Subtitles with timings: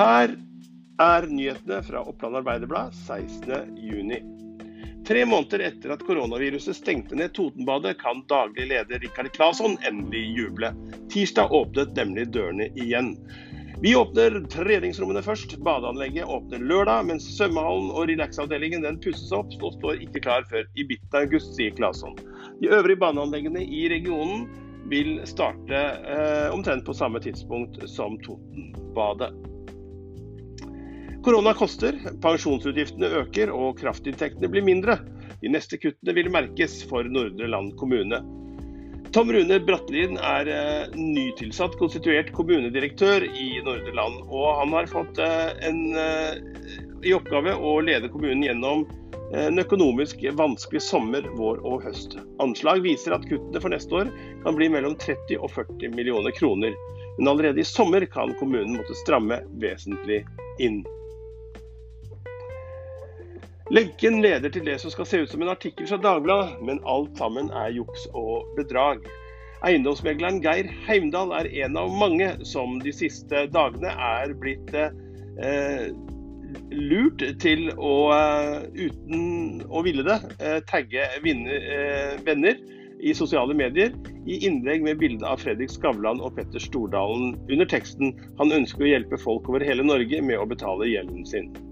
[0.00, 0.30] Her
[1.02, 5.02] er nyhetene fra Oppland Arbeiderblad 16.6.
[5.04, 10.70] Tre måneder etter at koronaviruset stengte ned Totenbadet, kan daglig leder Rikard Claesson endelig juble.
[11.12, 13.10] Tirsdag åpnet nemlig dørene igjen.
[13.84, 15.58] Vi åpner treningsrommene først.
[15.68, 20.64] Badeanlegget åpner lørdag, mens svømmehallen og relaxavdelingen den pusses opp og står ikke klar før
[20.80, 22.16] i midten av august, sier Claesson.
[22.64, 24.48] De øvrige baneanleggene i regionen
[24.88, 29.34] vil starte eh, omtrent på samme tidspunkt som Totenbadet.
[31.20, 34.94] Korona koster, pensjonsutgiftene øker og kraftinntektene blir mindre.
[35.42, 38.22] De neste kuttene vil merkes for Nordre Land kommune.
[39.12, 45.20] Tom Rune Brattelien er eh, nytilsatt konstituert kommunedirektør i Nordre Land, og han har fått
[45.20, 46.38] eh, en, eh,
[47.04, 48.86] i oppgave å lede kommunen gjennom
[49.36, 52.16] en økonomisk vanskelig sommer, vår og høst.
[52.40, 54.08] Anslag viser at kuttene for neste år
[54.46, 56.72] kan bli mellom 30 og 40 millioner kroner.
[57.18, 60.22] Men allerede i sommer kan kommunen måtte stramme vesentlig
[60.64, 60.80] inn.
[63.70, 67.14] Lenken leder til det som skal se ut som en artikkel fra Dagbladet, men alt
[67.18, 69.04] sammen er juks og bedrag.
[69.62, 75.86] Eiendomsmegleren Geir Heimdal er en av mange som de siste dagene er blitt eh,
[76.74, 82.58] lurt til å, eh, uten å ville det, eh, tagge eh, venner
[83.00, 83.94] i sosiale medier
[84.26, 88.92] i innlegg med bilde av Fredrik Skavlan og Petter Stordalen under teksten 'Han ønsker å
[88.96, 91.69] hjelpe folk over hele Norge med å betale gjelden sin'.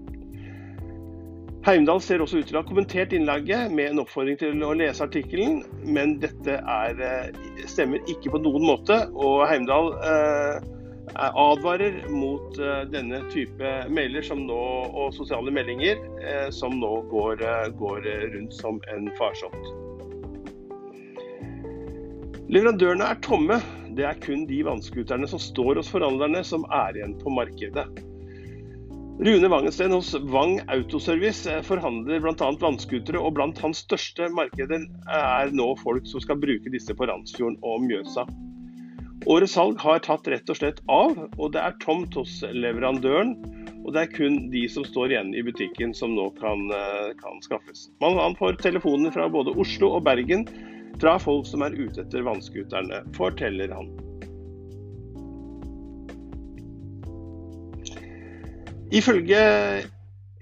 [1.65, 5.03] Heimdal ser også ut til å ha kommentert innlegget med en oppfordring til å lese
[5.03, 9.01] artikkelen, men dette er, eh, stemmer ikke på noen måte.
[9.11, 10.63] Og Heimdal eh,
[11.15, 17.67] advarer mot eh, denne type mailer nå, og sosiale meldinger eh, som nå går, eh,
[17.75, 19.71] går, rundt som en farsott.
[22.49, 23.59] Leverandørene er tomme.
[23.97, 27.89] Det er kun de vannskuterne som står hos forhandlerne som er igjen på markedet.
[29.19, 32.51] Rune Wangensten hos Wang Autoservice eh, forhandler bl.a.
[32.61, 37.57] vannskutere, og blant hans største markeder er nå folk som skal bruke disse på Randsfjorden
[37.59, 38.23] og Mjøsa.
[39.27, 43.35] Årets salg har tatt rett og slett av, og det er tomt hos leverandøren.
[43.83, 47.43] Og det er kun de som står igjen i butikken som nå kan, eh, kan
[47.43, 47.89] skaffes.
[47.99, 50.47] Man får telefoner fra både Oslo og Bergen
[51.03, 53.91] fra folk som er ute etter vannskuterne, forteller han.
[58.89, 59.39] Ifølge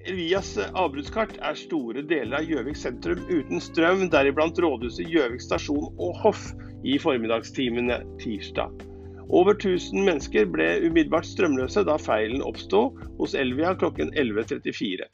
[0.07, 6.21] Elias avbruddskart er store deler av Gjøvik sentrum uten strøm, deriblant rådhuset Gjøvik stasjon og
[6.21, 6.45] hoff
[6.87, 8.71] i formiddagstimene tirsdag.
[9.27, 15.09] Over 1000 mennesker ble umiddelbart strømløse da feilen oppstod hos Elvia klokken 11.34.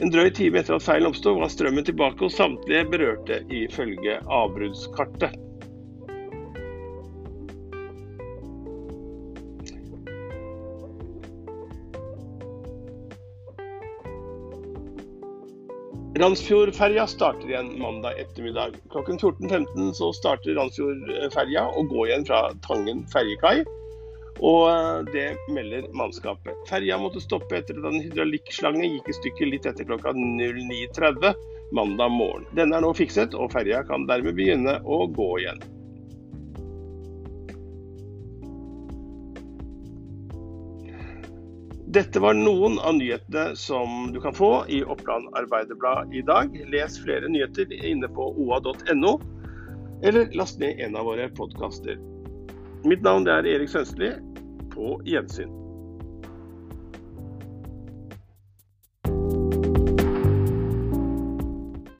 [0.00, 5.36] En drøy time etter at feilen oppstod, var strømmen tilbake hos samtlige berørte, ifølge avbruddskartet.
[16.18, 18.76] Randsfjordferja starter igjen mandag ettermiddag.
[18.90, 23.58] Klokken 14.15 så starter Randsfjordferja å gå igjen fra Tangen ferjekai.
[24.40, 26.56] Og eh, det melder mannskapet.
[26.70, 31.36] Ferja måtte stoppe etter at en hydraulikkslange gikk i stykker litt etter klokka 09.30
[31.76, 32.48] mandag morgen.
[32.56, 35.60] Denne er nå fikset, og ferja kan dermed begynne å gå igjen.
[41.86, 46.50] Dette var noen av nyhetene som du kan få i Oppland Arbeiderblad i dag.
[46.72, 49.12] Les flere nyheter inne på oa.no,
[50.02, 52.00] eller last ned en av våre podkaster.
[52.86, 54.10] Mitt navn er Erik Sønstli.
[54.74, 55.65] På gjensyn.